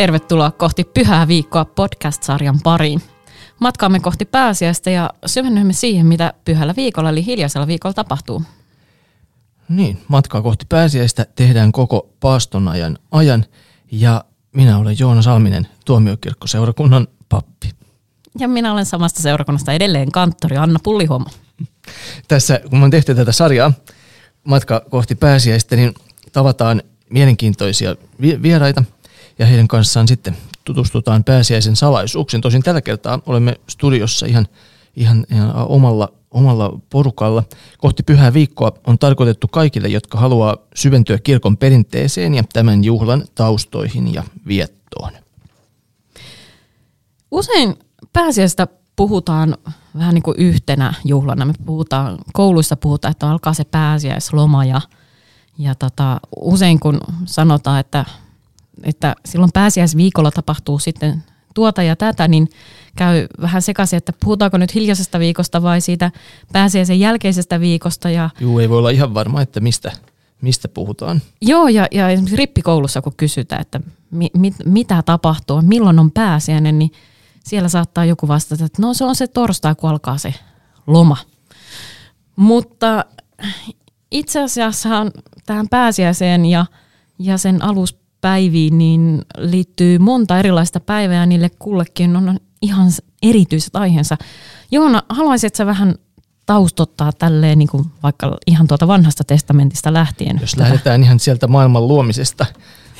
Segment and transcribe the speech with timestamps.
[0.00, 3.02] tervetuloa kohti Pyhää viikkoa podcast-sarjan pariin.
[3.58, 8.42] Matkaamme kohti pääsiäistä ja syvennymme siihen, mitä pyhällä viikolla eli hiljaisella viikolla tapahtuu.
[9.68, 13.44] Niin, matkaa kohti pääsiäistä tehdään koko paaston ajan ajan
[13.92, 17.70] ja minä olen Joona Salminen, tuomiokirkkoseurakunnan pappi.
[18.38, 21.26] Ja minä olen samasta seurakunnasta edelleen kanttori Anna Pullihuomo.
[22.28, 23.72] Tässä, kun on tehty tätä sarjaa,
[24.44, 25.94] matka kohti pääsiäistä, niin
[26.32, 28.84] tavataan mielenkiintoisia vieraita
[29.40, 32.40] ja heidän kanssaan sitten tutustutaan pääsiäisen salaisuuksiin.
[32.40, 34.46] Tosin tällä kertaa olemme studiossa ihan,
[34.96, 37.42] ihan, ihan omalla, omalla porukalla.
[37.78, 44.14] Kohti pyhää viikkoa on tarkoitettu kaikille, jotka haluaa syventyä kirkon perinteeseen ja tämän juhlan taustoihin
[44.14, 45.12] ja viettoon.
[47.30, 47.74] Usein
[48.12, 49.56] pääsiäistä puhutaan
[49.98, 51.44] vähän niin kuin yhtenä juhlana.
[51.44, 54.80] Me puhutaan, kouluissa puhutaan, että alkaa se pääsiäisloma ja,
[55.58, 58.04] ja tota, usein kun sanotaan, että,
[58.82, 62.48] että silloin pääsiäisviikolla tapahtuu sitten tuota ja tätä, niin
[62.96, 66.10] käy vähän sekaisin, että puhutaanko nyt hiljaisesta viikosta vai siitä
[66.52, 68.10] pääsiäisen jälkeisestä viikosta.
[68.10, 68.30] Ja...
[68.40, 69.92] Joo, ei voi olla ihan varma, että mistä,
[70.42, 71.22] mistä puhutaan.
[71.42, 76.78] Joo, ja, ja esimerkiksi rippikoulussa kun kysytään, että mi, mit, mitä tapahtuu, milloin on pääsiäinen,
[76.78, 76.92] niin
[77.44, 80.34] siellä saattaa joku vastata, että no se on se torstai, kun alkaa se
[80.86, 81.16] loma.
[82.36, 83.04] Mutta
[84.10, 85.06] itse asiassa
[85.46, 86.66] tähän pääsiäiseen ja,
[87.18, 87.62] ja sen
[88.20, 92.90] aluspäiviin niin liittyy monta erilaista päivää ja niille kullekin on ihan
[93.22, 94.16] erityiset aiheensa.
[94.70, 95.94] Joona, haluaisitko vähän
[96.46, 100.38] taustottaa tälleen niin kuin vaikka ihan tuota vanhasta testamentista lähtien?
[100.40, 100.62] Jos tätä.
[100.62, 102.46] lähdetään ihan sieltä maailman luomisesta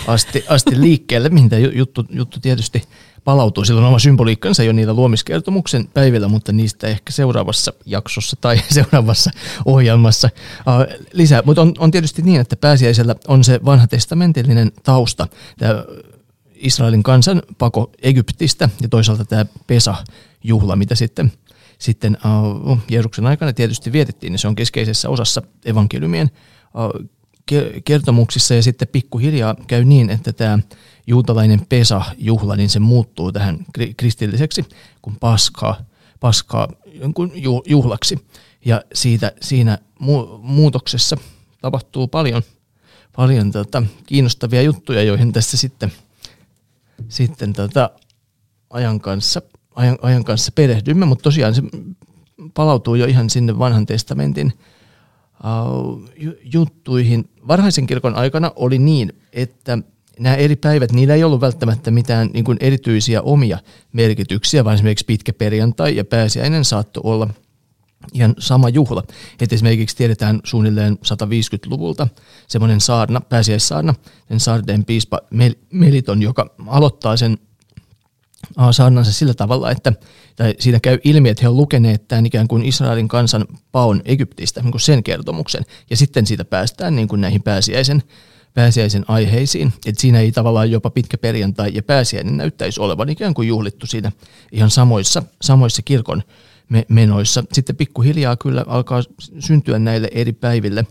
[0.07, 2.83] asti, asti liikkeelle, mihin tämä juttu, juttu tietysti
[3.25, 3.65] palautuu.
[3.65, 9.31] Sillä on oma symboliikkansa jo niillä luomiskertomuksen päivillä, mutta niistä ehkä seuraavassa jaksossa tai seuraavassa
[9.65, 11.43] ohjelmassa uh, lisää.
[11.45, 15.27] Mutta on, on tietysti niin, että pääsiäisellä on se vanha testamentillinen tausta.
[15.59, 15.85] Tämä
[16.55, 21.33] Israelin kansan pako Egyptistä ja toisaalta tämä Pesa-juhla, mitä sitten,
[21.79, 22.19] sitten
[22.67, 26.31] uh, Jeesuksen aikana tietysti vietettiin, niin se on keskeisessä osassa evankeliumien
[26.75, 27.07] uh,
[27.85, 30.59] kertomuksissa ja sitten pikkuhiljaa käy niin, että tämä
[31.11, 33.59] juutalainen Pesa-juhla, niin se muuttuu tähän
[33.97, 34.65] kristilliseksi
[35.03, 35.77] kuin paskaa,
[36.21, 36.69] paskaa
[37.67, 38.27] juhlaksi.
[38.65, 41.17] Ja siitä, siinä mu- muutoksessa
[41.61, 42.43] tapahtuu paljon,
[43.17, 45.93] paljon tota, kiinnostavia juttuja, joihin tässä sitten,
[47.09, 47.91] sitten tota,
[48.71, 49.43] ajan, kanssa,
[49.75, 51.63] ajan, ajan kanssa perehdymme, mutta tosiaan se
[52.55, 54.53] palautuu jo ihan sinne vanhan testamentin
[55.45, 56.09] uh,
[56.43, 57.31] juttuihin.
[57.49, 59.79] Varhaisen kirkon aikana oli niin, että
[60.21, 63.59] nämä eri päivät, niillä ei ollut välttämättä mitään niin kuin erityisiä omia
[63.93, 67.29] merkityksiä, vaan esimerkiksi pitkä perjantai ja pääsiäinen saattoi olla
[68.13, 69.03] ihan sama juhla.
[69.41, 72.09] Et esimerkiksi tiedetään suunnilleen 150-luvulta
[72.49, 73.95] semmoinen saarna, pääsiäissaarna,
[74.29, 75.21] sen Sardeen piispa
[75.73, 77.39] Meliton, joka aloittaa sen
[78.71, 79.93] saarnansa sillä tavalla, että
[80.37, 84.63] tai siinä käy ilmi, että he ovat lukeneet tämän ikään kuin Israelin kansan paon Egyptistä,
[84.63, 88.03] niin kuin sen kertomuksen, ja sitten siitä päästään niin kuin näihin pääsiäisen
[88.55, 89.73] pääsiäisen aiheisiin.
[89.87, 94.13] Et siinä ei tavallaan jopa pitkä perjantai ja pääsiäinen näyttäisi olevan ikään kuin juhlittu siinä
[94.53, 96.23] ihan samoissa, samoissa kirkon
[96.89, 97.45] menoissa.
[97.53, 99.03] Sitten pikkuhiljaa kyllä alkaa
[99.39, 100.87] syntyä näille eri päiville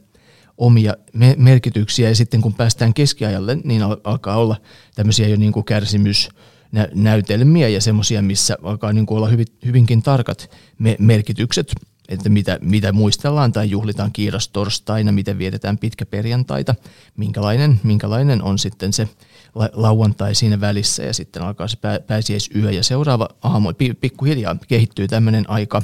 [0.57, 0.93] omia
[1.37, 4.55] merkityksiä ja sitten kun päästään keskiajalle, niin alkaa olla
[4.95, 6.29] tämmöisiä jo niin kuin kärsimys,
[6.93, 10.51] näytelmiä ja semmoisia, missä alkaa niin kuin olla hyvin, hyvinkin tarkat
[10.99, 11.73] merkitykset
[12.09, 16.75] että mitä, mitä muistellaan tai juhlitaan kiirastorstaina, miten vietetään pitkä perjantaita,
[17.17, 19.09] minkälainen, minkälainen on sitten se
[19.73, 21.77] lauantai siinä välissä ja sitten alkaa se
[22.07, 23.73] pääsiäisyö ja seuraava aamu.
[24.01, 25.81] Pikkuhiljaa kehittyy tämmöinen aika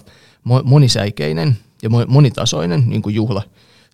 [0.64, 3.42] monisäikeinen ja monitasoinen niin kuin juhla,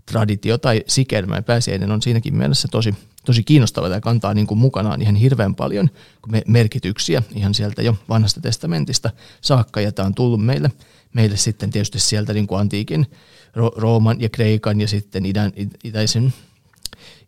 [0.06, 1.42] traditio tai sikelmä.
[1.42, 2.96] Pääsiäinen on siinäkin mielessä tosi,
[3.26, 5.90] tosi kiinnostava ja kantaa niin kuin mukanaan ihan hirveän paljon
[6.48, 9.10] merkityksiä ihan sieltä jo vanhasta testamentista
[9.42, 10.72] saakka ja tämä on tullut meille–
[11.14, 13.06] meille sitten tietysti sieltä niin kuin antiikin
[13.56, 15.52] Rooman ja Kreikan ja sitten idän,
[15.84, 16.34] itäisen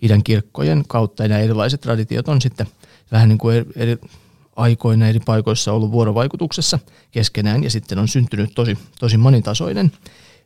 [0.01, 1.23] idän kirkkojen kautta.
[1.23, 2.67] Ja nämä erilaiset traditiot on sitten
[3.11, 3.97] vähän niin kuin eri,
[4.55, 6.79] aikoina eri paikoissa ollut vuorovaikutuksessa
[7.11, 9.91] keskenään ja sitten on syntynyt tosi, tosi monitasoinen,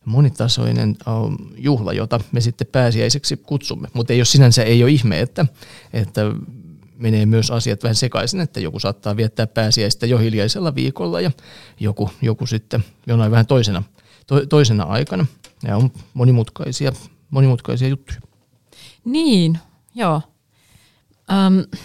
[0.06, 3.88] monitasoinen um, juhla, jota me sitten pääsiäiseksi kutsumme.
[3.94, 5.45] Mutta ei ole sinänsä ei ole ihme, että,
[5.94, 6.22] että
[6.98, 11.32] menee myös asiat vähän sekaisin, että joku saattaa viettää pääsiäistä jo hiljaisella viikolla ja
[11.80, 13.84] joku, joku sitten jonain vähän toisena,
[14.28, 15.26] to, toisena aikana.
[15.64, 16.92] Nämä on monimutkaisia,
[17.30, 18.20] monimutkaisia juttuja.
[19.06, 19.60] Niin,
[19.96, 20.22] joo.
[21.32, 21.80] Öm,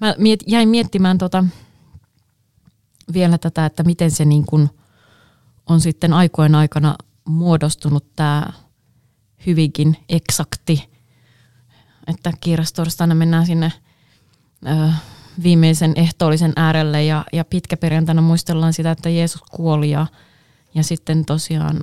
[0.00, 1.44] mä miet, jäin miettimään tota,
[3.12, 4.68] vielä tätä, että miten se niin kun
[5.66, 6.94] on sitten aikojen aikana
[7.24, 8.46] muodostunut tämä
[9.46, 10.88] hyvinkin eksakti,
[12.06, 13.72] että kiirastorstaina mennään sinne–
[15.42, 20.06] viimeisen ehtoollisen äärelle ja, ja pitkäperjantaina muistellaan sitä, että Jeesus kuoli ja,
[20.74, 21.80] ja sitten tosiaan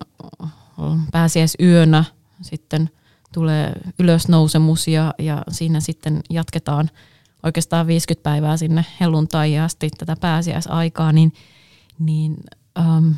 [1.12, 2.04] pääsiäisyönä
[2.42, 2.89] sitten
[3.33, 6.89] tulee ylösnousemus ja, ja siinä sitten jatketaan
[7.44, 11.33] oikeastaan 50 päivää sinne helluntai asti tätä pääsiäisaikaa, niin,
[12.00, 12.36] niin
[12.80, 13.12] ähm,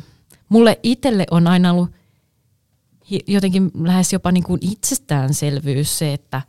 [0.48, 1.90] mulle itselle on aina ollut
[3.26, 6.42] jotenkin lähes jopa niin kuin itsestäänselvyys se, että,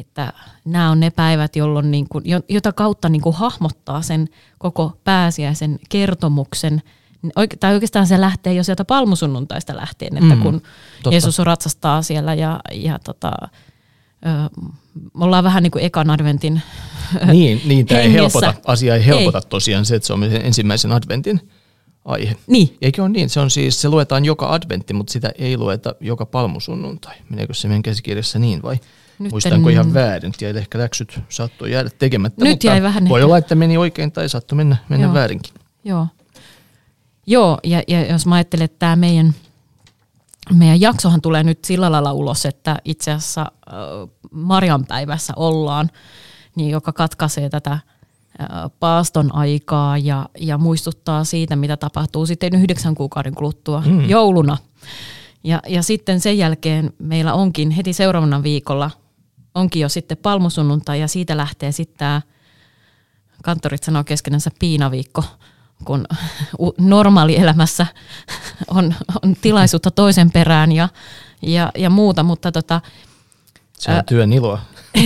[0.00, 0.32] että
[0.64, 4.28] nämä on ne päivät, jolloin niin kuin, jota kautta niin kuin hahmottaa sen
[4.58, 6.82] koko pääsiäisen kertomuksen.
[7.60, 10.62] Tai oikeastaan se lähtee jo sieltä palmusunnuntaista lähtien, että mm, kun
[11.02, 11.10] totta.
[11.10, 13.32] Jeesus ratsastaa siellä ja, ja tota,
[15.14, 16.62] me ollaan vähän niin kuin ekan adventin
[17.32, 19.44] Niin, niin tämä ei helpota, asia ei helpota ei.
[19.48, 21.40] tosiaan se, että se on ensimmäisen adventin
[22.04, 22.36] aihe.
[22.46, 22.76] Niin.
[22.82, 23.30] Eikö ole niin?
[23.30, 27.14] Se on siis, se luetaan joka adventti, mutta sitä ei lueta joka palmusunnuntai.
[27.28, 28.76] Meneekö se meidän käsikirjassa niin vai?
[29.18, 29.72] Nyt Muistanko en...
[29.72, 30.32] ihan väärin?
[30.40, 34.28] Ja ehkä läksyt saattoi jäädä tekemättä, Nyt jäi vähän voi olla, että meni oikein tai
[34.28, 35.14] saattoi mennä, mennä Joo.
[35.14, 35.54] väärinkin.
[35.84, 36.06] Joo,
[37.26, 39.34] Joo ja, ja jos mä ajattelen, että tämä meidän,
[40.54, 45.90] meidän jaksohan tulee nyt sillä lailla ulos, että itse asiassa äh, Marjan päivässä ollaan,
[46.56, 47.78] niin joka katkaisee tätä
[48.80, 54.08] paaston aikaa ja, ja muistuttaa siitä, mitä tapahtuu sitten yhdeksän kuukauden kuluttua mm.
[54.08, 54.58] jouluna.
[55.44, 58.90] Ja, ja sitten sen jälkeen meillä onkin heti seuraavana viikolla
[59.54, 62.22] onkin jo sitten palmusunnuntai ja siitä lähtee sitten tämä,
[63.42, 65.24] kanttorit sanoo keskenänsä piinaviikko,
[65.84, 66.06] kun
[66.78, 67.86] normaalielämässä
[68.68, 70.88] on, on tilaisuutta toisen perään ja,
[71.42, 72.80] ja, ja muuta, mutta tota,
[73.78, 74.60] se on työn iloa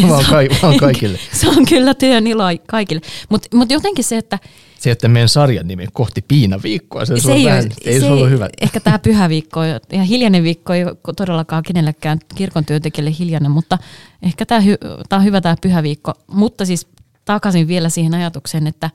[0.08, 1.18] vaan, ka- vaan kaikille.
[1.32, 3.02] se on kyllä työn iloa kaikille.
[3.28, 4.38] Mutta mut jotenkin se, että...
[4.78, 8.48] Se, että meidän sarjan nimi kohti piinaviikkoa, se, se, ei, vähän, ei se, ollut hyvä.
[8.60, 13.78] Ehkä tämä pyhäviikko ja hiljainen viikko ei ole todellakaan kenellekään kirkon työntekijälle hiljainen, mutta
[14.22, 16.14] ehkä tämä hy- on hyvä tämä pyhäviikko.
[16.26, 16.86] Mutta siis
[17.24, 18.90] takaisin vielä siihen ajatukseen, että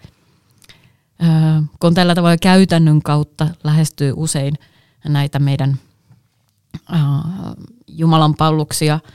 [1.23, 1.25] ö,
[1.79, 4.53] kun tällä tavalla käytännön kautta lähestyy usein
[5.07, 5.79] näitä meidän
[6.75, 6.95] ö,
[7.87, 8.99] Jumalan palluksia–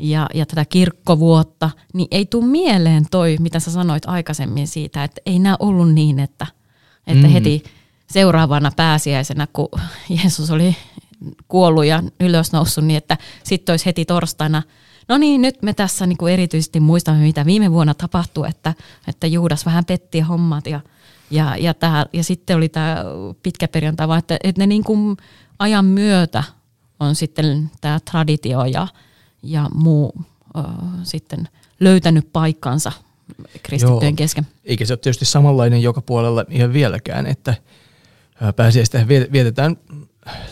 [0.00, 5.20] ja, ja tätä kirkkovuotta, niin ei tule mieleen toi, mitä sä sanoit aikaisemmin siitä, että
[5.26, 6.46] ei nämä ollut niin, että,
[7.06, 7.32] että mm.
[7.32, 7.62] heti
[8.06, 9.68] seuraavana pääsiäisenä, kun
[10.08, 10.76] Jeesus oli
[11.48, 14.62] kuollut ja ylösnoussut, niin että sitten olisi heti torstaina,
[15.08, 18.74] no niin, nyt me tässä niinku erityisesti muistamme, mitä viime vuonna tapahtui, että,
[19.08, 20.80] että Juudas vähän petti hommat ja,
[21.30, 23.04] ja, ja, tää, ja sitten oli tämä
[23.42, 25.16] pitkä perjantai, vaan että, että ne niinku
[25.58, 26.44] ajan myötä
[27.00, 28.88] on sitten tämä traditio ja,
[29.42, 30.12] ja muu
[30.58, 30.64] äh,
[31.02, 31.48] sitten
[31.80, 32.92] löytänyt paikkansa
[33.62, 34.16] kristittyjen Joo.
[34.16, 34.46] kesken.
[34.64, 37.54] Eikä se ole tietysti samanlainen joka puolella ihan vieläkään, että
[38.56, 39.76] pääsiäistä vietetään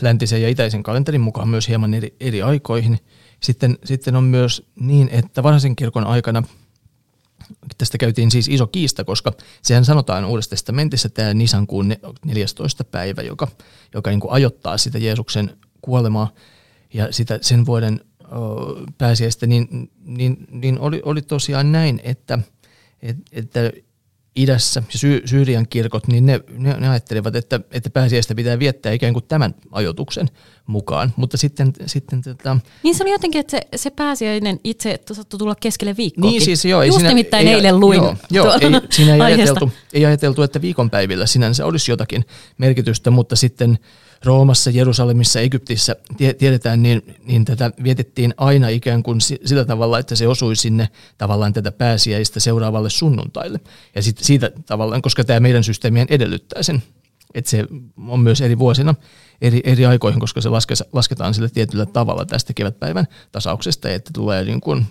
[0.01, 2.99] läntisen ja itäisen kalenterin mukaan myös hieman eri, eri aikoihin.
[3.41, 6.43] Sitten, sitten on myös niin, että vanhaisen kirkon aikana
[7.79, 9.33] tästä käytiin siis iso kiista, koska
[9.63, 12.85] sehän sanotaan Uudessa testamentissa tämä Nisankuun 14.
[12.85, 13.49] päivä, joka,
[13.95, 16.31] joka niin kuin ajoittaa sitä Jeesuksen kuolemaa
[16.95, 18.01] ja sitä sen vuoden
[18.99, 22.39] pääsiäistä, niin, niin, niin oli, oli tosiaan näin, että,
[23.33, 23.73] että
[24.39, 28.93] idässä ja Sy- Syyrian kirkot, niin ne, ne, ne ajattelivat, että, että pääsiäistä pitää viettää
[28.93, 30.29] ikään kuin tämän ajoituksen
[30.67, 31.13] mukaan.
[31.17, 31.73] Mutta sitten...
[31.87, 36.31] sitten tota, niin se oli jotenkin, että se, se pääsiäinen itse saattoi tulla keskelle viikkoa.
[36.31, 36.83] Niin siis joo.
[36.83, 38.03] Ei Just siinä, nimittäin ei, eilen luin.
[38.03, 42.25] Joo, joo ei, siinä ei ajateltu, ei ajateltu, että viikonpäivillä sinänsä olisi jotakin
[42.59, 43.79] merkitystä, mutta sitten
[44.25, 45.97] Roomassa, Jerusalemissa, Egyptissä
[46.39, 51.53] tiedetään, niin, niin tätä vietettiin aina ikään kuin sillä tavalla, että se osui sinne tavallaan
[51.53, 53.61] tätä pääsiäistä seuraavalle sunnuntaille.
[53.95, 56.83] Ja sit, siitä tavallaan, koska tämä meidän systeemien edellyttää sen,
[57.35, 57.67] että se
[58.09, 58.95] on myös eri vuosina
[59.41, 64.45] eri, eri aikoihin, koska se laske, lasketaan sillä tietyllä tavalla tästä kevätpäivän tasauksesta, että tulee
[64.45, 64.87] niin kuin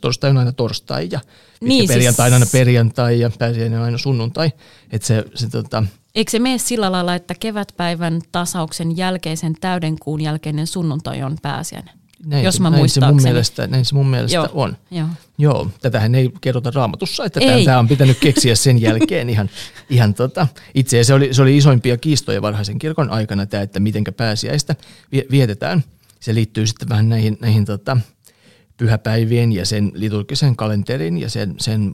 [0.00, 1.20] torstai on aina torstai ja
[1.60, 2.34] niin, perjantai siis...
[2.34, 4.52] aina perjantai ja pääsiäinen on aina sunnuntai.
[4.90, 5.84] Että se, se, tota,
[6.16, 11.94] Eikö se mene sillä lailla, että kevätpäivän tasauksen jälkeisen täydenkuun jälkeinen sunnuntai on pääsiäinen?
[12.26, 14.48] Näin, jos mä näin se mun mielestä, näin se mun mielestä Joo.
[14.54, 14.76] on.
[14.90, 15.08] Joo.
[15.38, 19.50] Joo, tätähän ei kerrota raamatussa, että tämä on pitänyt keksiä sen jälkeen ihan,
[19.90, 24.12] ihan tota, itse se oli, se oli isoimpia kiistoja varhaisen kirkon aikana tämä, että mitenkä
[24.12, 24.74] pääsiäistä
[25.30, 25.84] vietetään.
[26.20, 27.96] Se liittyy sitten vähän näihin, näihin tota,
[28.76, 31.92] pyhäpäivien ja sen liturgisen kalenterin ja sen, sen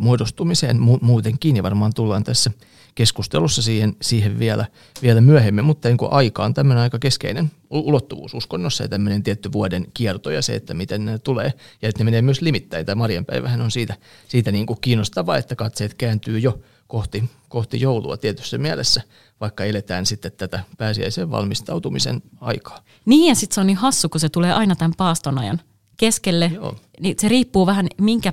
[0.00, 2.50] muodostumiseen muutenkin ja varmaan tullaan tässä–
[2.94, 4.66] keskustelussa siihen, siihen vielä,
[5.02, 9.86] vielä myöhemmin, mutta niin aika on tämmöinen aika keskeinen ulottuvuus uskonnossa ja tämmöinen tietty vuoden
[9.94, 12.86] kierto ja se, että miten ne tulee ja että ne menee myös limittäin.
[12.86, 13.96] Tämä Marianpäivähän on siitä,
[14.28, 19.02] siitä niin kuin kiinnostava, että katseet kääntyy jo kohti, kohti joulua tietyssä mielessä,
[19.40, 22.80] vaikka eletään sitten tätä pääsiäisen valmistautumisen aikaa.
[23.04, 25.60] Niin ja sitten se on niin hassu, kun se tulee aina tämän paaston ajan
[25.96, 26.50] keskelle.
[26.54, 26.76] Joo.
[27.00, 28.32] Niin se riippuu vähän, minkä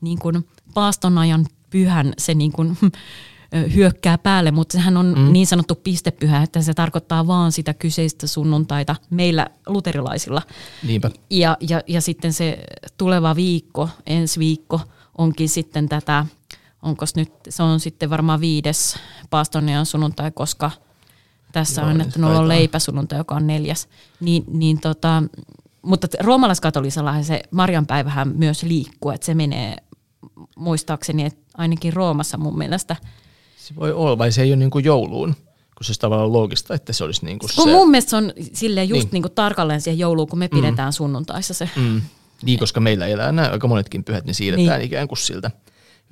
[0.00, 2.78] niin kuin paastonajan pyhän se niin kuin,
[3.74, 5.32] hyökkää päälle, mutta sehän on mm.
[5.32, 10.42] niin sanottu pistepyhä, että se tarkoittaa vaan sitä kyseistä sunnuntaita meillä luterilaisilla.
[10.86, 11.10] Niinpä.
[11.30, 12.58] Ja, ja, ja sitten se
[12.98, 14.80] tuleva viikko, ensi viikko,
[15.18, 16.26] onkin sitten tätä,
[16.82, 18.96] onko nyt, se on sitten varmaan viides
[19.30, 20.70] paastonian sunnuntai, koska
[21.52, 23.88] tässä Joo, on annettu on leipäsunnuntai, joka on neljäs.
[24.20, 25.22] Niin, niin tota,
[25.82, 29.76] mutta roomalaiskatolisella se Marianpäivähän myös liikkuu, että se menee
[30.56, 32.96] muistaakseni, että ainakin Roomassa mun mielestä.
[33.56, 35.34] Se voi olla, vai se ei ole niin kuin jouluun,
[35.76, 37.72] kun se olisi tavallaan loogista, että se olisi niin kuin kun se.
[37.72, 39.12] mun mielestä se on silleen just niin.
[39.12, 40.60] Niin kuin tarkalleen siihen jouluun, kun me mm.
[40.60, 40.92] pidetään mm.
[40.92, 41.70] sunnuntaissa se.
[41.76, 42.00] Mm.
[42.42, 44.86] Niin, koska meillä elää nämä aika monetkin pyhät, niin siirretään niin.
[44.86, 45.50] ikään kuin siltä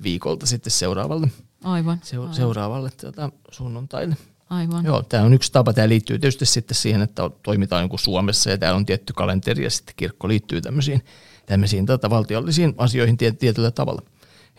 [0.03, 1.27] viikolta sitten seuraavalle,
[1.63, 2.33] aivan, se, aivan.
[2.33, 4.17] seuraavalle tuota, sunnuntaille.
[4.49, 4.85] Aivan.
[4.85, 5.73] Joo, tämä on yksi tapa.
[5.73, 9.69] Tämä liittyy tietysti sitten siihen, että toimitaan joku Suomessa ja täällä on tietty kalenteri ja
[9.69, 11.05] sitten kirkko liittyy tämmöisiin,
[11.45, 14.01] tämmöisiin tota, valtiollisiin asioihin tietyllä tavalla.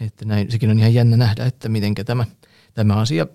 [0.00, 2.24] Että näin, sekin on ihan jännä nähdä, että miten tämä,
[2.74, 3.26] tämä asia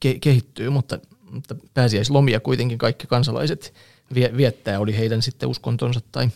[0.00, 0.98] ke, kehittyy, mutta,
[1.30, 3.74] mutta pääsiäislomia kuitenkin kaikki kansalaiset
[4.14, 6.28] vie, viettää, oli heidän sitten uskontonsa tai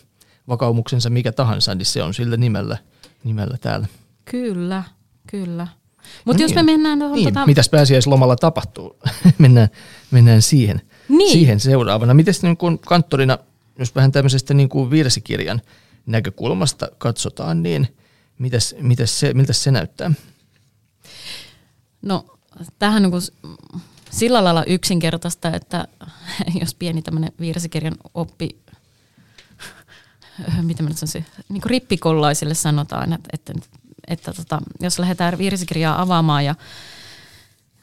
[0.47, 2.77] vakaumuksensa mikä tahansa, niin se on sillä nimellä,
[3.23, 3.87] nimellä täällä.
[4.25, 4.83] Kyllä,
[5.27, 5.67] kyllä.
[6.25, 6.65] Mutta no jos niin.
[6.65, 7.15] me mennään tuohon...
[7.15, 7.33] Niin.
[7.33, 7.45] Tota...
[7.45, 8.99] Mitäs pääsiäislomalla tapahtuu?
[9.37, 9.67] mennään,
[10.11, 11.31] mennään siihen, niin.
[11.31, 12.13] siihen seuraavana.
[12.13, 13.37] Miten niin kuin kanttorina,
[13.79, 15.61] jos vähän tämmöisestä niin kuin virsikirjan
[16.05, 17.87] näkökulmasta katsotaan, niin
[18.39, 20.11] mitäs, mitäs se, miltä se näyttää?
[22.01, 22.25] No
[22.79, 23.11] tähän niin
[24.11, 25.87] sillä lailla yksinkertaista, että
[26.61, 28.49] jos pieni tämmöinen virsikirjan oppi,
[30.61, 33.53] mitä mä nyt sanoisin, niin kuin rippikollaisille sanotaan, että, että
[34.07, 36.55] että tota, jos lähdetään virsikirjaa avaamaan ja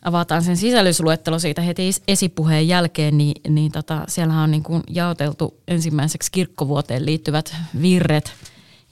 [0.03, 5.61] avataan sen sisällysluettelo siitä heti esipuheen jälkeen, niin, niin tota, siellähän on niin kuin jaoteltu
[5.69, 8.33] ensimmäiseksi kirkkovuoteen liittyvät virret.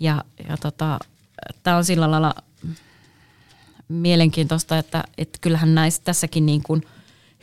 [0.01, 0.99] Ja, ja tota,
[1.63, 2.35] tämä on sillä lailla
[3.89, 6.83] mielenkiintoista, että, että kyllähän näissä tässäkin niin kuin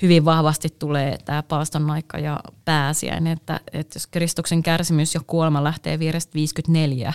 [0.02, 5.64] hyvin vahvasti tulee tämä paaston aika ja pääsiäinen, että, että jos Kristuksen kärsimys ja kuolema
[5.64, 7.14] lähtee vierestä 54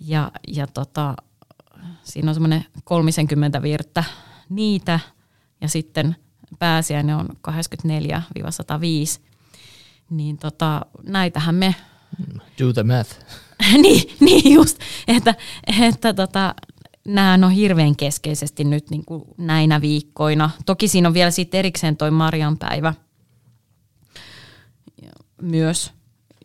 [0.00, 1.14] ja, ja tota,
[2.02, 4.04] siinä on semmoinen 30 virttä
[4.48, 5.00] niitä
[5.60, 6.16] ja sitten
[6.58, 7.52] pääsiäinen on 84-105.
[10.10, 11.74] Niin tota, näitähän me...
[12.58, 13.10] Do the math.
[13.82, 15.34] niin, niin just, että,
[15.86, 16.54] että tota,
[17.04, 20.50] nämä on hirveän keskeisesti nyt niin kuin näinä viikkoina.
[20.66, 22.94] Toki siinä on vielä sitten erikseen toi Marian päivä
[25.42, 25.92] myös,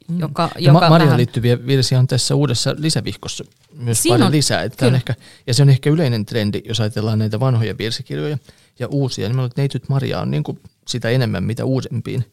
[0.07, 0.19] mm.
[0.19, 1.17] joka, ja joka Marian vähän...
[1.17, 3.43] liittyviä virsiä on tässä uudessa lisävihkossa
[3.73, 4.63] myös Siinä paljon on, lisää.
[4.63, 5.15] Että on ehkä,
[5.47, 8.37] ja se on ehkä yleinen trendi, jos ajatellaan näitä vanhoja virsikirjoja
[8.79, 9.29] ja uusia.
[9.29, 12.25] Niin että Neityt Maria on niin kuin sitä enemmän, mitä uudempiin,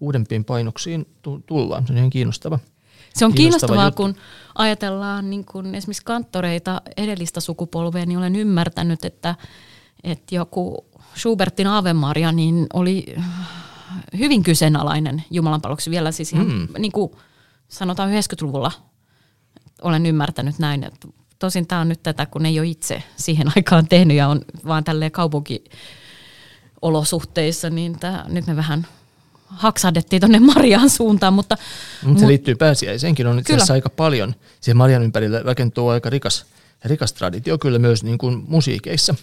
[0.00, 1.06] uudempiin painoksiin
[1.46, 1.86] tullaan.
[1.86, 2.58] Se on ihan kiinnostava.
[3.16, 4.02] Se on kiinnostavaa, juttu.
[4.02, 4.14] kun
[4.54, 9.34] ajatellaan niin kun esimerkiksi kanttoreita edellistä sukupolvea, niin olen ymmärtänyt, että,
[10.04, 13.16] että joku Schubertin Ave Maria niin oli
[14.18, 16.68] hyvin kyseenalainen jumalanpalveluksi vielä siis ihan, mm.
[16.78, 17.12] niin kuin
[17.68, 18.72] sanotaan 90-luvulla
[19.82, 21.08] olen ymmärtänyt näin, että
[21.38, 24.84] tosin tämä on nyt tätä, kun ei ole itse siihen aikaan tehnyt ja on vaan
[24.84, 28.86] tälleen kaupunkiolosuhteissa, niin tämä, nyt me vähän
[29.46, 31.34] haksahdettiin tuonne Marian suuntaan.
[31.34, 31.56] Mutta,
[32.02, 34.34] mutta se liittyy pääsiäiseenkin, on itse asiassa aika paljon.
[34.60, 36.46] Siihen Marian ympärille rakentuu aika rikas,
[36.84, 39.14] rikas traditio kyllä myös niin kuin musiikeissa.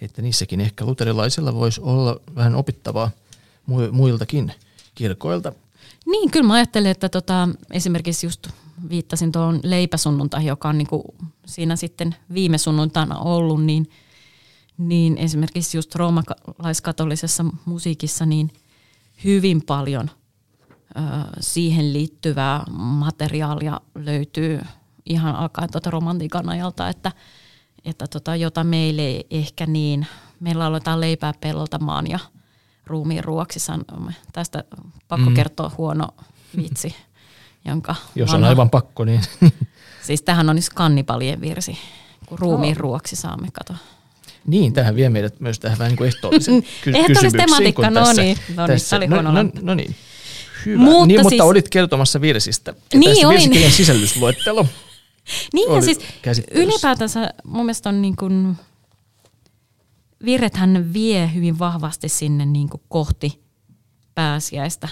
[0.00, 3.10] Että niissäkin ehkä luterilaisilla voisi olla vähän opittavaa
[3.90, 4.52] muiltakin
[4.94, 5.52] kirkoilta.
[6.06, 8.48] Niin, kyllä mä ajattelen, että tota, esimerkiksi just
[8.88, 11.14] viittasin tuohon leipäsunnuntai, joka on niinku
[11.46, 13.90] siinä sitten viime sunnuntaina ollut, niin,
[14.78, 18.50] niin esimerkiksi just roomalaiskatolisessa musiikissa niin
[19.24, 20.10] hyvin paljon
[21.40, 24.60] siihen liittyvää materiaalia löytyy
[25.06, 27.12] ihan alkaen tuota romantiikan ajalta, että,
[27.84, 30.06] että tota, jota meille ei ehkä niin,
[30.40, 32.18] meillä aletaan leipää peloltamaan ja
[32.86, 33.58] ruumiin ruoksi.
[34.32, 34.64] Tästä
[35.08, 35.34] pakko mm.
[35.34, 36.08] kertoa huono
[36.56, 36.94] vitsi
[37.64, 39.20] jonka Jos vanha, on aivan pakko, niin...
[40.06, 41.78] Siis tähän on kannipalien virsi,
[42.26, 42.80] kun ruumiin no.
[42.80, 43.76] ruoksi saamme katoa.
[44.46, 46.92] Niin, tähän vie meidät myös tähän vähän niin kuin ehtoollisen ky-
[47.36, 49.96] tematiikka, no niin, no niin, tässä, no, no, no niin.
[50.66, 50.82] Hyvä.
[50.82, 52.74] Mutta, niin, mutta siis, olit kertomassa virsistä.
[52.92, 53.72] Ja niin, olin.
[53.72, 54.66] sisällysluettelo.
[55.54, 55.82] niin, ja
[56.34, 58.56] siis ylipäätänsä mun mielestä on niin kuin,
[60.24, 63.40] virrethän vie hyvin vahvasti sinne niin kuin kohti
[64.14, 64.88] pääsiäistä.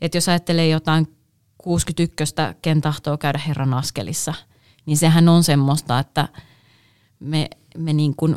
[0.00, 1.16] Että jos ajattelee jotain
[1.58, 2.34] 61.
[2.62, 4.34] ken tahtoo käydä Herran askelissa,
[4.86, 6.28] niin sehän on semmoista, että
[7.20, 8.36] me, me niin kuin,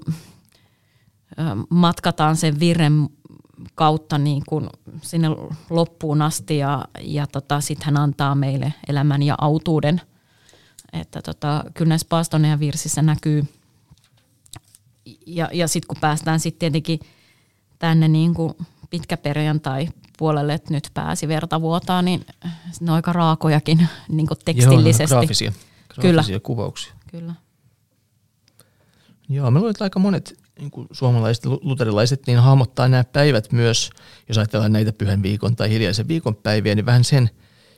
[1.70, 3.10] matkataan sen virren
[3.76, 4.70] kautta niin kuin
[5.02, 5.28] sinne
[5.70, 10.02] loppuun asti ja, ja tota, sitten hän antaa meille elämän ja autuuden.
[10.94, 13.46] Että tota, kyllä näissä Paastonen virsissä näkyy,
[15.26, 17.00] ja, ja sitten kun päästään sitten tietenkin
[17.80, 18.54] tänne niin kuin
[18.90, 22.26] pitkäperjantai puolelle, että nyt pääsi verta vuotaa, niin
[22.80, 25.14] ne on aika raakojakin niin kuin tekstillisesti.
[25.14, 25.52] Joo, graafisia,
[25.96, 26.40] graafisia Kyllä.
[26.40, 26.94] kuvauksia.
[27.12, 27.34] Kyllä.
[29.30, 33.90] Joo, me luulen, että aika monet niin kuin suomalaiset luterilaiset niin hahmottaa nämä päivät myös,
[34.28, 37.30] jos ajatellaan näitä pyhän viikon tai hiljaisen viikon päiviä, niin vähän sen,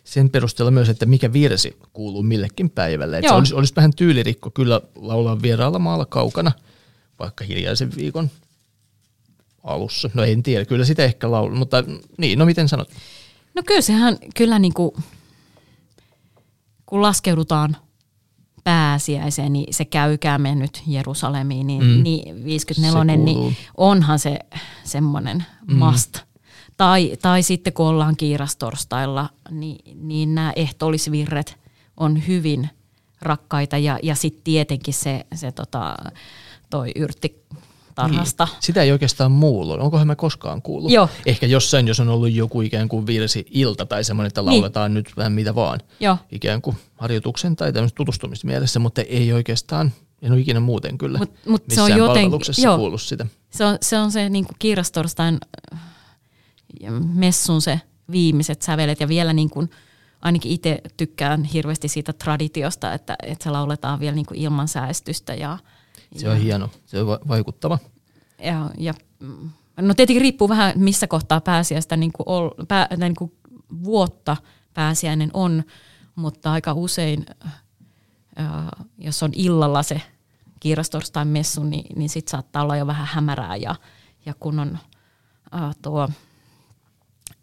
[0.04, 3.18] sen perusteella myös, että mikä virsi kuuluu millekin päivälle.
[3.18, 6.52] Että se olisi, olisi vähän tyylirikko kyllä laulaa vieraalla maalla kaukana,
[7.20, 8.30] vaikka hiljaisen viikon
[9.64, 10.10] alussa.
[10.14, 11.84] No en tiedä, kyllä sitä ehkä laulu, mutta
[12.18, 12.90] niin, no miten sanot?
[13.56, 14.92] No kyllä sehän, kyllä niin kuin,
[16.86, 17.78] kun laskeudutaan
[18.64, 22.04] pääsiäiseen, niin se käykäämme nyt Jerusalemiin, niin, mm.
[22.04, 24.40] niin 54, niin onhan se
[24.84, 25.78] semmoinen mm.
[25.78, 26.20] must.
[26.78, 31.58] Tai, tai sitten kun ollaan kiirastorstailla, niin, niin nämä ehtoollisvirret
[31.98, 32.70] on hyvin
[33.22, 35.98] rakkaita ja, ja sitten tietenkin se, se tota,
[36.70, 37.44] toi yrtti
[38.02, 38.46] tarhasta.
[38.46, 38.56] Niin.
[38.60, 39.78] Sitä ei oikeastaan muulla.
[39.78, 40.92] Onkohan mä koskaan kuullut?
[40.92, 41.10] Joo.
[41.26, 44.46] Ehkä jossain, jos on ollut joku ikään kuin virsi ilta tai semmoinen, että niin.
[44.46, 45.04] lauletaan niin.
[45.08, 45.80] nyt vähän mitä vaan.
[46.00, 46.18] Joo.
[46.32, 51.34] Ikään kuin harjoituksen tai tämmöistä tutustumismielessä, mutta ei oikeastaan, en ole ikinä muuten kyllä mut,
[51.48, 52.78] mut missään se on joten, palveluksessa joo.
[52.78, 53.26] kuullut sitä.
[53.50, 55.38] Se on se, on se niin kuin kiirastorstain
[55.74, 55.80] äh,
[57.14, 59.70] messun se viimeiset sävelet ja vielä niin kuin,
[60.22, 65.34] ainakin itse tykkään hirveästi siitä traditiosta, että, että se lauletaan vielä niin kuin ilman säästystä
[65.34, 65.58] ja,
[66.16, 67.80] se on ja, hieno, se on vaikuttava.
[68.44, 68.94] Ja, ja,
[69.82, 73.34] no tietenkin riippuu vähän missä kohtaa pääsiäistä niin kuin ol, pää, niin kuin
[73.84, 74.38] vuotta
[74.74, 75.64] pääsiäinen on,
[76.16, 77.26] mutta aika usein,
[78.36, 80.02] ää, jos on illalla se
[80.60, 83.76] kiirastorstain messu, niin, niin sitten saattaa olla jo vähän hämärää ja,
[84.26, 84.78] ja kun on
[85.52, 86.10] ää, tuo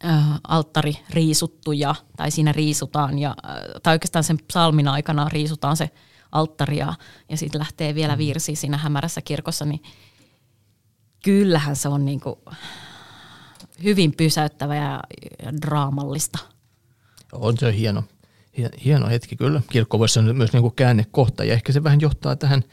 [0.03, 3.37] ää, alttari riisuttu ja, tai siinä riisutaan, ja,
[3.83, 5.91] tai oikeastaan sen psalmin aikana riisutaan se
[6.33, 6.95] alttaria
[7.29, 8.19] ja sitten lähtee vielä mm.
[8.19, 9.83] virsi siinä hämärässä kirkossa, niin
[11.25, 12.37] kyllähän se on niin kuin
[13.83, 15.01] hyvin pysäyttävä ja,
[15.61, 16.39] draamallista.
[17.33, 18.05] On se hieno,
[18.85, 19.62] hieno hetki kyllä.
[19.71, 22.65] Kirkko voisi olla myös niin kuin käännekohta ja ehkä se vähän johtaa tähän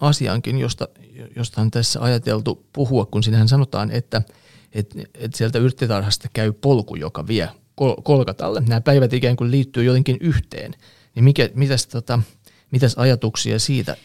[0.00, 0.88] asiaankin, josta,
[1.36, 4.22] josta on tässä ajateltu puhua, kun sinähän sanotaan, että,
[4.72, 7.48] että, että sieltä yrttitarhasta käy polku, joka vie
[8.02, 8.60] Kolkatalle.
[8.60, 10.74] Nämä päivät ikään kuin liittyy jotenkin yhteen.
[11.18, 12.18] Niin mikä, mitäs, tota,
[12.70, 13.96] mitäs ajatuksia siitä?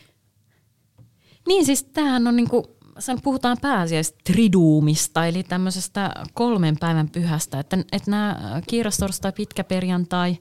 [1.48, 2.78] Niin siis tämähän on niinku,
[3.24, 10.38] puhutaan pääasiassa triduumista, eli tämmöisestä kolmen päivän pyhästä, että, että nämä kiirastorstai, pitkä perjantai,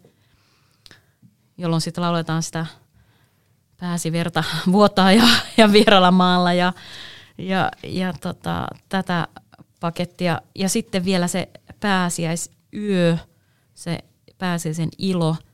[1.58, 2.66] jolloin sitten lauletaan sitä
[3.76, 5.24] pääsiverta vuotaa ja,
[5.56, 6.72] ja vieralla maalla ja,
[7.38, 9.28] ja, ja tota, tätä
[9.80, 10.40] pakettia.
[10.54, 11.48] Ja sitten vielä se
[11.80, 13.18] pääsiäisyö,
[13.74, 13.98] se
[14.38, 15.36] pääsiäisen ilo–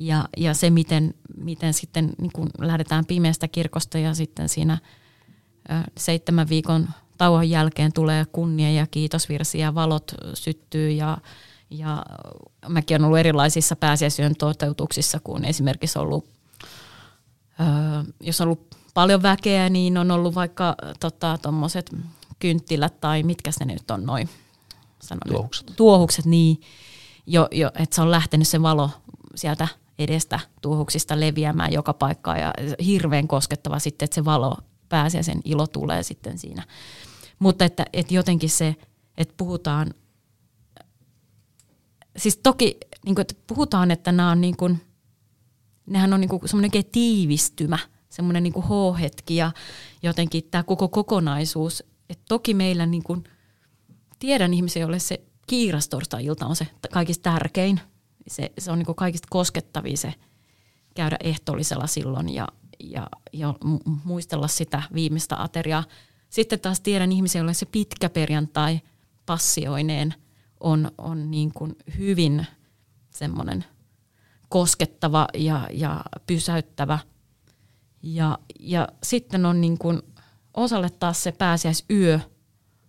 [0.00, 4.78] ja, ja se, miten, miten sitten niin kun lähdetään pimeästä kirkosta ja sitten siinä
[5.98, 11.18] seitsemän viikon tauon jälkeen tulee kunnia ja kiitosvirsiä ja valot syttyy ja,
[11.70, 12.04] ja
[12.68, 16.24] mäkin olen ollut erilaisissa pääsiäisyön toteutuksissa, kun esimerkiksi ollut,
[18.20, 20.76] jos on ollut paljon väkeä, niin on ollut vaikka
[21.42, 22.02] tuommoiset tota,
[22.38, 24.28] kynttilät tai mitkä ne nyt on noin
[25.28, 25.72] tuohukset.
[25.76, 26.60] tuohukset niin,
[27.26, 28.90] jo, jo, että se on lähtenyt se valo
[29.34, 29.68] sieltä
[30.00, 34.56] edestä tuohuksista leviämään joka paikkaan ja hirveän koskettava sitten, että se valo
[34.88, 36.62] pääsee sen ilo tulee sitten siinä.
[37.38, 38.76] Mutta että, että jotenkin se,
[39.16, 39.94] että puhutaan,
[42.16, 44.80] siis toki niin kuin, että puhutaan, että nämä on niin kuin,
[45.86, 47.78] nehän on niin kuin semmoinen tiivistymä,
[48.10, 49.52] semmoinen niin H-hetki ja
[50.02, 53.24] jotenkin tämä koko kokonaisuus, että toki meillä niin kuin,
[54.18, 57.80] tiedän ihmisiä, joille se kiirastorstai-ilta on se kaikista tärkein,
[58.28, 60.14] se, se on niin kaikista koskettavia se
[60.94, 62.48] käydä ehtoollisella silloin ja,
[62.80, 63.54] ja, ja
[64.04, 65.84] muistella sitä viimeistä ateriaa.
[66.30, 68.80] Sitten taas tiedän ihmisiä, joille se pitkä perjantai
[69.26, 70.14] passioineen
[70.60, 72.46] on, on niin kuin hyvin
[73.10, 73.64] semmoinen
[74.48, 76.98] koskettava ja, ja pysäyttävä.
[78.02, 80.02] Ja, ja sitten on niin kuin,
[80.54, 82.20] osalle taas se pääsiäisyö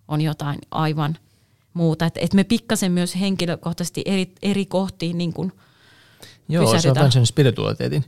[0.07, 1.17] on jotain aivan–
[1.73, 2.05] muuta.
[2.05, 5.51] Että et me pikkasen myös henkilökohtaisesti eri, eri kohtiin niin kuin
[6.49, 8.05] Joo, se on vähän sen spiritualiteetin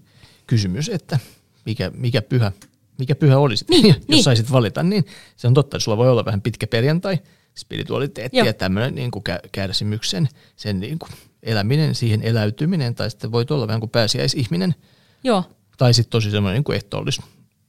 [0.48, 1.20] kysymys, että
[1.66, 2.52] mikä, mikä pyhä
[2.98, 4.24] mikä pyhä olisi, niin, jos niin.
[4.24, 7.20] saisit valita, niin se on totta, että sulla voi olla vähän pitkä perjantai,
[7.56, 8.48] spiritualiteetti Joo.
[8.48, 11.10] ja tämmöinen niin kuin kärsimyksen, sen niin kuin
[11.44, 14.76] eläminen, siihen eläytyminen, tai sitten voit olla vähän kuin pääsiäisihminen.
[15.24, 15.44] Joo.
[15.78, 17.22] Tai sitten tosi semmoinen niin ehtoollis,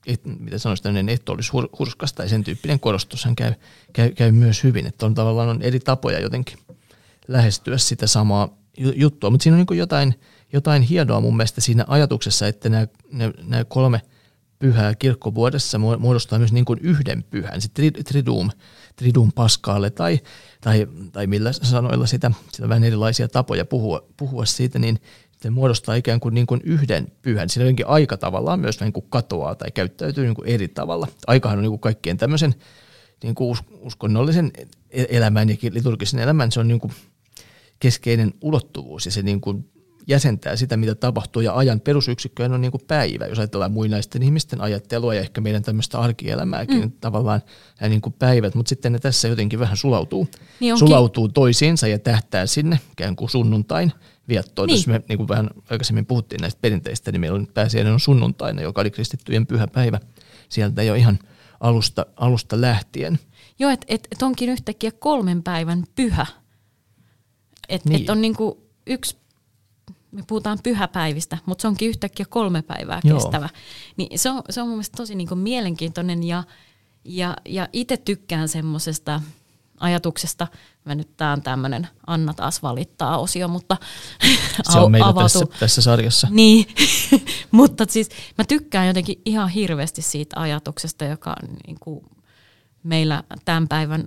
[0.07, 3.53] et, mitä sanoisi, tämmöinen ehtoollishurskas tai sen tyyppinen korostushan käy,
[3.93, 6.59] käy, käy myös hyvin, että on tavallaan on eri tapoja jotenkin
[7.29, 10.15] lähestyä sitä samaa juttua, mutta siinä on niin jotain,
[10.53, 12.87] jotain hienoa mun mielestä siinä ajatuksessa, että nämä,
[13.43, 14.01] nämä, kolme
[14.59, 18.51] pyhää kirkkovuodessa muodostaa myös niin kuin yhden pyhän, sitten triduum,
[18.97, 20.21] triduum paskaalle tai,
[20.61, 25.01] tai, tai millä sanoilla sitä, sitä vähän erilaisia tapoja puhua, puhua siitä, niin
[25.45, 27.49] se muodostaa ikään kuin, niin kuin yhden pyhän.
[27.49, 31.09] Siinä jotenkin aika tavallaan myös niin kuin katoaa tai käyttäytyy niin kuin eri tavalla.
[31.27, 32.55] Aikahan on niin kuin kaikkien tämmöisen
[33.23, 34.53] niin kuin uskonnollisen
[34.91, 36.93] e-, elämän ja liturgisen elämän, se on niin kuin
[37.79, 39.71] keskeinen ulottuvuus ja se niin kuin
[40.07, 44.61] jäsentää sitä, mitä tapahtuu, ja ajan perusyksikkö on niin kuin päivä, jos ajatellaan muinaisten ihmisten
[44.61, 46.93] ajattelua ja ehkä meidän tämmöistä arkielämääkin, mm.
[47.01, 47.43] tavallaan
[47.81, 50.29] nämä niin kuin päivät, mutta sitten ne tässä jotenkin vähän sulautuu,
[50.61, 53.93] niin sulautuu toisiinsa ja tähtää sinne ikään kuin sunnuntain
[54.29, 54.67] viettoon.
[54.67, 54.77] Niin.
[54.77, 58.63] Jos me niin kuin vähän aikaisemmin puhuttiin näistä perinteistä, niin meillä on pääsiäinen on sunnuntaina,
[58.63, 60.01] joka oli kristittyjen pyhä päivä
[60.49, 61.19] sieltä jo ihan
[61.61, 63.19] alusta, alusta lähtien.
[63.59, 66.27] Joo, että et, et onkin yhtäkkiä kolmen päivän pyhä.
[67.69, 68.03] Että niin.
[68.03, 69.17] et on niinku yksi
[70.15, 73.19] me puhutaan pyhäpäivistä, mutta se onkin yhtäkkiä kolme päivää Joo.
[73.19, 73.49] kestävä.
[73.97, 76.45] Niin se, on, se on mun mielestä tosi niin mielenkiintoinen ja,
[77.05, 79.21] ja, ja itse tykkään semmoisesta
[79.81, 80.47] ajatuksesta,
[80.85, 83.77] mä nyt tää on tämmöinen Anna taas valittaa osio, mutta
[84.73, 85.41] se on meillä avautu.
[85.41, 86.29] tässä, tässä sarjassa.
[86.31, 86.67] Niin,
[87.51, 92.05] mutta siis mä tykkään jotenkin ihan hirveästi siitä ajatuksesta, joka on niin kuin
[92.83, 94.05] meillä tämän päivän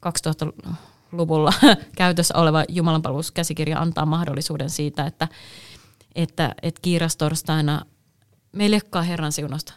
[0.00, 0.46] 2000
[1.12, 1.52] luvulla
[1.96, 5.28] käytössä oleva Jumalanpalveluskäsikirja antaa mahdollisuuden siitä, että,
[6.14, 7.86] että, että kiirastorstaina
[8.52, 9.72] me lekkaa Herran siunosta.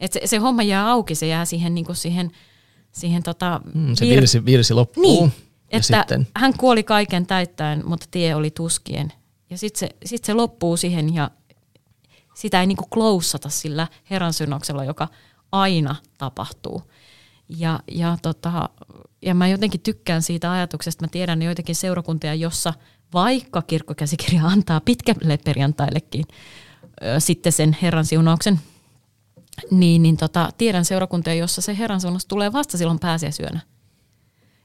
[0.00, 2.30] Et se, se homma jää auki, se jää siihen, niin kuin siihen,
[2.92, 5.02] siihen tota, mm, se virsi, virsi loppuu.
[5.02, 5.32] Niin,
[5.70, 6.26] että sitten...
[6.36, 9.12] hän kuoli kaiken täyttäen, mutta tie oli tuskien.
[9.50, 11.30] Ja sitten se, sit se loppuu siihen ja
[12.34, 15.08] sitä ei niinku kloussata sillä Herran synnoksella, joka
[15.52, 16.82] aina tapahtuu.
[17.48, 18.68] Ja, ja, tota,
[19.22, 22.74] ja mä jotenkin tykkään siitä ajatuksesta, mä tiedän joitakin seurakuntia, jossa
[23.14, 26.24] vaikka kirkkokäsikirja antaa pitkälle perjantaillekin
[27.02, 28.60] ö, sitten sen Herran siunauksen,
[29.70, 33.60] niin, niin tota, tiedän seurakuntia, jossa se Herran siunaus tulee vasta silloin pääsiäisyönä.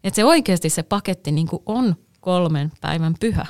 [0.03, 3.45] Että se oikeasti se paketti niin on kolmen päivän pyhä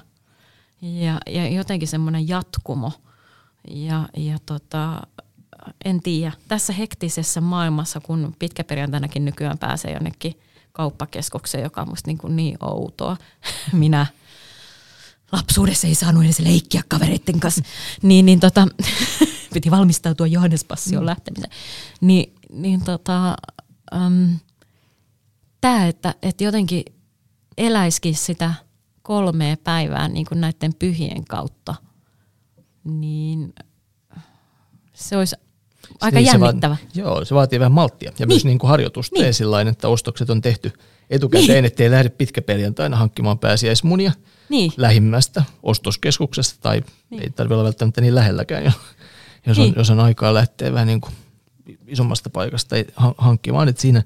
[0.82, 2.92] ja, ja jotenkin semmoinen jatkumo.
[3.70, 5.02] Ja, ja tota,
[5.86, 10.40] en tiedä, tässä hektisessä maailmassa, kun pitkäperjantainakin nykyään pääsee jonnekin
[10.72, 13.18] kauppakeskukseen, joka on musta niin, kuin niin outoa.
[13.74, 14.06] Minä
[15.32, 17.62] lapsuudessa ei saanut edes leikkiä kavereiden kanssa,
[18.02, 18.68] niin, niin tota,
[19.54, 21.06] piti valmistautua Johannespassioon mm.
[21.06, 21.52] lähtemiseen.
[22.02, 23.38] Ni, niin tota,
[23.96, 24.40] um,
[25.64, 26.84] tämä, että, että jotenkin
[27.58, 28.54] eläisikin sitä
[29.02, 31.76] kolmea päivää niin kuin näiden pyhien kautta,
[32.84, 33.54] niin
[34.94, 35.36] se olisi
[36.02, 36.76] aika niin, jännittävä.
[36.76, 38.28] Se va- joo, se vaatii vähän malttia ja niin.
[38.28, 39.34] myös niin kuin harjoitusta niin.
[39.34, 40.72] sillain, että ostokset on tehty
[41.10, 41.66] etukäteen, niin.
[41.66, 44.12] ettei lähde pitkäperjantaina hankkimaan pääsiäismunia
[44.50, 44.72] niin.
[44.78, 47.24] lähimmästä ostoskeskuksesta tai niin.
[47.24, 48.64] ei tarvitse olla välttämättä niin lähelläkään,
[49.46, 49.70] jos, niin.
[49.70, 51.14] on, jos on aikaa lähteä vähän niin kuin
[51.88, 52.76] isommasta paikasta
[53.18, 54.04] hankkimaan, että siinä,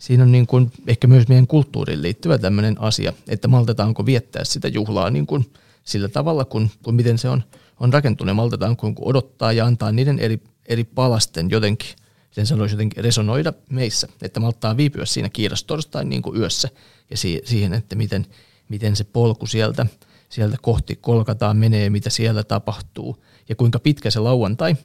[0.00, 4.68] siinä on niin kuin ehkä myös meidän kulttuuriin liittyvä tämmöinen asia, että maltetaanko viettää sitä
[4.68, 5.52] juhlaa niin kuin
[5.84, 7.42] sillä tavalla, kun, kun miten se on,
[7.80, 11.88] on rakentunut, maltetaanko odottaa ja antaa niiden eri eri palasten jotenkin,
[12.30, 16.68] sen sanoisi jotenkin resonoida meissä, että malttaa viipyä siinä kiirastorstain niin kuin yössä
[17.10, 18.26] ja siihen, että miten,
[18.68, 19.86] miten se polku sieltä,
[20.28, 24.76] sieltä kohti kolkataan menee, mitä siellä tapahtuu ja kuinka pitkä se lauantai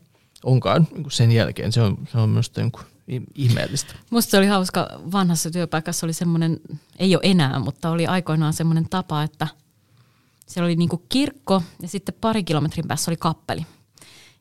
[0.44, 1.72] onkaan niin sen jälkeen.
[1.72, 2.72] Se on, se on myös niin
[3.36, 3.96] ihmeellistä.
[4.10, 6.60] Musta se oli hauska, vanhassa työpaikassa oli semmoinen,
[7.00, 9.48] ei ole enää, mutta oli aikoinaan semmoinen tapa, että
[10.48, 13.66] siellä oli niinku kirkko ja sitten pari kilometrin päässä oli kappeli.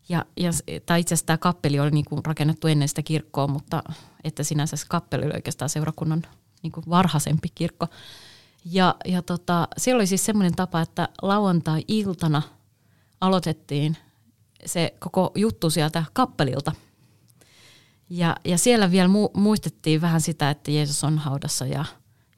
[0.08, 0.50] Ja, ja,
[0.86, 3.82] tai itse asiassa tämä kappeli oli niin kuin rakennettu ennen sitä kirkkoa, mutta
[4.24, 6.22] että sinänsä se kappeli oli oikeastaan seurakunnan
[6.62, 7.86] niin kuin varhaisempi kirkko.
[8.64, 12.42] Ja, ja tota, siellä oli siis semmoinen tapa, että lauantai-iltana
[13.20, 13.96] aloitettiin
[14.66, 16.72] se koko juttu sieltä kappelilta.
[18.10, 21.84] Ja, ja siellä vielä mu- muistettiin vähän sitä, että Jeesus on haudassa ja,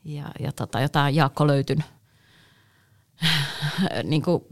[0.05, 1.85] ja, ja tota, jotain Jaakko löytyn
[4.05, 4.45] niin kuin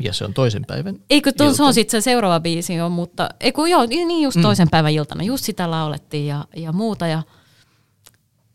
[0.00, 3.28] ja se on toisen päivän Eikö tuo, se on sitten se seuraava biisi jo, mutta
[3.40, 4.42] eikö, joo, niin just mm.
[4.42, 4.70] toisen mm.
[4.70, 7.06] päivän iltana, just sitä laulettiin ja, ja muuta.
[7.06, 7.22] Ja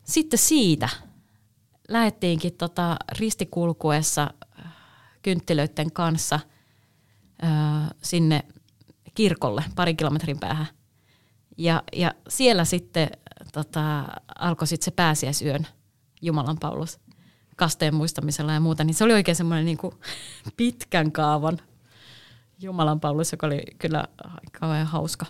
[0.04, 0.88] sitten siitä
[1.88, 4.72] lähettiinkin tota ristikulkuessa äh,
[5.22, 6.40] kynttilöiden kanssa
[7.44, 8.42] äh, sinne
[9.14, 10.66] kirkolle pari kilometrin päähän.
[11.56, 13.08] Ja, ja siellä sitten
[13.52, 14.04] tota,
[14.38, 15.66] alkoi sitten se pääsiäisyön
[16.22, 17.00] Jumalan Paulus
[17.56, 19.78] kasteen muistamisella ja muuta, niin se oli oikein semmoinen niin
[20.56, 21.58] pitkän kaavan
[22.58, 24.04] Jumalan palvelus, joka oli kyllä
[24.60, 25.26] kauhean hauska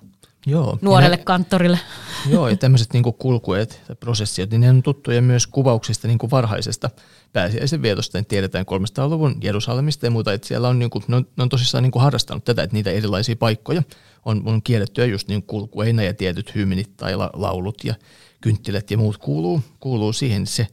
[0.46, 0.78] Joo.
[0.80, 1.78] nuorelle Ja- kanttorille.
[2.32, 6.90] Joo, ja tämmöiset niin kulkueet tai prosessiot, niin ne on tuttuja myös kuvauksista niin varhaisesta
[7.32, 8.18] pääsiäisen vietosta.
[8.18, 11.48] Niin tiedetään 300-luvun Jerusalemista ja muuta, että siellä on, niin kuin, ne on, ne on
[11.48, 13.82] tosissaan niin harrastanut tätä, että niitä erilaisia paikkoja
[14.24, 17.94] on, on kiellettyä just niin kulkueina ja tietyt hymnit tai la, laulut ja
[18.40, 20.46] kynttilät ja muut kuuluu, kuuluu siihen.
[20.46, 20.66] Se,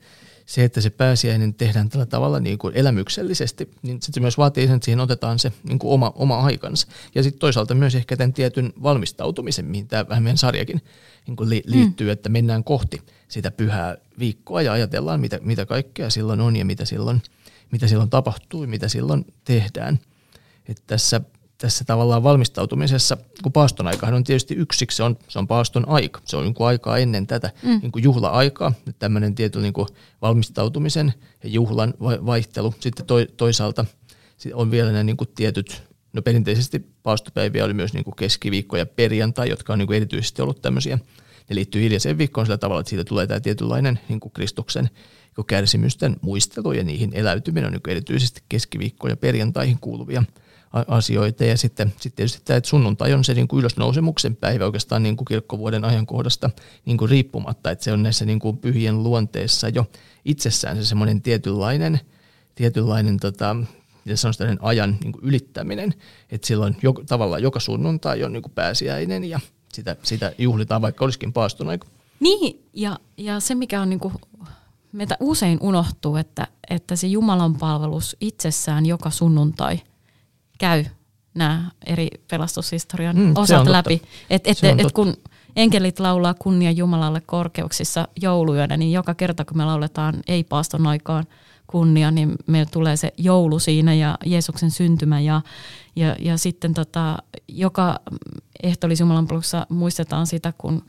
[0.45, 4.67] se, että se pääsiäinen tehdään tällä tavalla niin kuin elämyksellisesti, niin sit se myös vaatii
[4.67, 6.87] sen, että siihen otetaan se niin kuin oma, oma aikansa.
[7.15, 10.81] Ja sitten toisaalta myös ehkä tämän tietyn valmistautumisen, mihin tämä vähän meidän sarjakin
[11.27, 12.11] niin kuin li, liittyy, mm.
[12.11, 16.85] että mennään kohti sitä pyhää viikkoa ja ajatellaan, mitä, mitä kaikkea silloin on ja mitä
[16.85, 17.21] silloin,
[17.71, 19.99] mitä silloin tapahtuu ja mitä silloin tehdään.
[20.69, 21.21] Että tässä,
[21.57, 26.21] tässä tavallaan valmistautumisessa, kun paaston aikahan on tietysti yksiksi, se on, se on paaston aika.
[26.25, 27.79] Se on niin kuin aikaa ennen tätä mm.
[27.81, 29.87] niin kuin juhla-aikaa, tämmöinen tietty niin kuin
[30.21, 31.13] valmistautumisen
[31.43, 32.73] ja juhlan vai- vaihtelu.
[32.79, 33.85] Sitten toi, toisaalta
[34.53, 38.85] on vielä nämä niin kuin tietyt, no perinteisesti paastopäiviä oli myös niin kuin keskiviikko ja
[38.85, 40.99] perjantai, jotka on niin kuin erityisesti ollut tämmöisiä,
[41.49, 44.89] ne liittyy hiljaiseen viikkoon sillä tavalla, että siitä tulee tämä tietynlainen niin kuin Kristuksen
[45.47, 50.23] kärsimysten muistelu ja niihin eläytyminen on niin erityisesti keskiviikkoon ja perjantaihin kuuluvia
[50.87, 51.43] asioita.
[51.43, 55.17] Ja sitten, sitten tietysti tämä, että sunnuntai on se niin kuin ylösnousemuksen päivä oikeastaan niin
[55.17, 56.49] kuin kirkkovuoden ajankohdasta
[56.85, 59.85] niin kuin riippumatta, että se on näissä niin kuin pyhien luonteessa jo
[60.25, 61.99] itsessään se semmoinen tietynlainen,
[62.55, 63.55] tietynlainen tota,
[64.05, 65.93] ja se on tällainen ajan niin kuin ylittäminen,
[66.31, 69.39] että silloin jo, tavallaan joka sunnuntai on niin kuin pääsiäinen ja
[69.73, 71.87] sitä, sitä juhlitaan, vaikka olisikin paaston aika.
[72.19, 74.11] Niin, ja, ja se mikä on niinku,
[74.91, 79.79] meitä usein unohtuu, että, että se Jumalan palvelus itsessään joka sunnuntai
[80.63, 80.85] käy
[81.33, 84.01] nämä eri pelastushistorian Mm, osat läpi.
[84.29, 84.93] Että et, et totta.
[84.93, 85.13] kun
[85.55, 91.25] enkelit laulaa kunnia Jumalalle korkeuksissa jouluyönä, niin joka kerta kun me lauletaan ei paaston aikaan
[91.67, 95.41] kunnia, niin meillä tulee se joulu siinä ja Jeesuksen syntymä ja,
[95.95, 97.99] ja, ja sitten tota, joka
[98.63, 100.83] ehtoollisen Jumalan palveluksessa muistetaan sitä, kun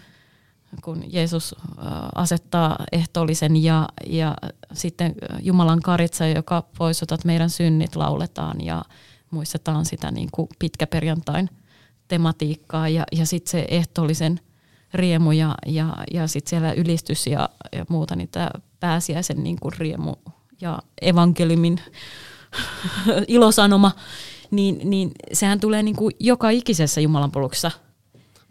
[0.84, 4.36] kun Jeesus äh, asettaa ehtoollisen ja, ja
[4.72, 8.82] sitten Jumalan karitsa, joka poistutat meidän synnit, lauletaan ja
[9.34, 11.50] muistetaan sitä niin kuin pitkäperjantain
[12.08, 14.40] tematiikkaa ja, ja sitten se ehtoollisen
[14.94, 19.72] riemu ja, ja, ja sitten siellä ylistys ja, ja muuta, niin tämä pääsiäisen niin kuin
[19.78, 20.14] riemu
[20.60, 21.80] ja evankeliumin
[23.28, 23.92] ilosanoma,
[24.50, 27.70] niin, niin sehän tulee niin kuin joka ikisessä Jumalan poluksessa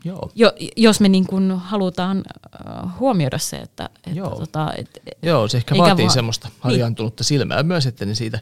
[0.05, 0.31] Joo.
[0.35, 4.35] jo, jos me niin kuin halutaan äh, huomioida se, että, että Joo.
[4.35, 8.39] tota, et, Joo, se ehkä vaatii vaan- semmoista harjaantunutta silmää myös, että ne siitä,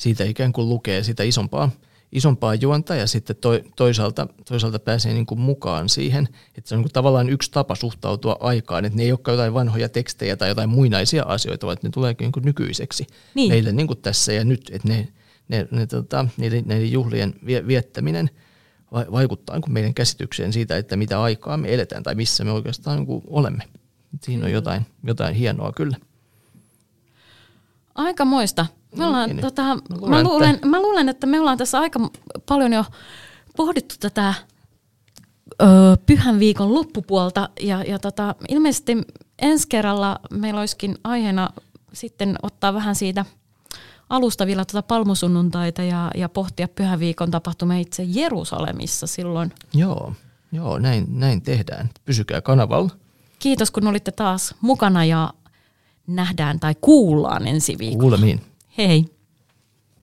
[0.00, 1.70] siitä ikään kuin lukee sitä isompaa,
[2.12, 6.78] isompaa juonta ja sitten toi, toisaalta, toisaalta pääsee niin kuin mukaan siihen, että se on
[6.78, 10.48] niin kuin tavallaan yksi tapa suhtautua aikaan, että ne ei olekaan jotain vanhoja tekstejä tai
[10.48, 13.48] jotain muinaisia asioita, vaan että ne tulee niin kuin nykyiseksi Niin.
[13.52, 15.08] meille niin kuin tässä ja nyt, että ne,
[15.48, 18.30] ne, ne, tota, niiden, näiden juhlien vie- viettäminen
[18.92, 22.52] va- vaikuttaa niin kuin meidän käsitykseen siitä, että mitä aikaa me eletään tai missä me
[22.52, 23.64] oikeastaan niin kuin olemme.
[24.22, 25.96] Siinä on jotain, jotain hienoa kyllä.
[27.94, 28.66] aika moista.
[28.96, 29.44] Me ollaan, Niin, niin.
[29.44, 32.10] tota, Mä mä, luulen, luulen, että- mä luulen, että me ollaan tässä aika
[32.48, 32.84] paljon jo
[33.56, 34.34] pohdittu tätä
[35.62, 35.66] ö,
[36.06, 38.96] pyhän viikon loppupuolta ja, ja tota, ilmeisesti
[39.42, 41.50] ensi kerralla meillä olisikin aiheena
[41.92, 43.24] sitten ottaa vähän siitä
[44.08, 49.52] alusta vielä tuota palmusunnuntaita ja, ja pohtia pyhän viikon tapahtumia itse Jerusalemissa silloin.
[49.74, 50.12] Joo,
[50.52, 51.90] joo näin, näin tehdään.
[52.04, 52.90] Pysykää kanavalla.
[53.38, 55.32] Kiitos kun olitte taas mukana ja
[56.06, 58.00] nähdään tai kuullaan ensi viikolla.
[58.00, 58.40] Kuulemiin.
[58.72, 59.04] Hei!